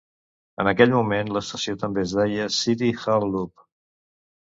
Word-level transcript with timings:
En 0.63 0.69
aquell 0.71 0.95
moment, 0.95 1.29
l'estació 1.35 1.77
també 1.85 2.03
es 2.07 2.17
deia 2.23 2.51
City 2.59 2.93
Hall 3.07 3.31
Loop. 3.37 3.67